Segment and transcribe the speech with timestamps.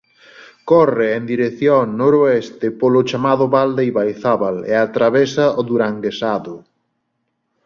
[0.71, 6.55] Corre en dirección noroeste polo chamado Val do Ibaizabal e atravesa o Duranguesado.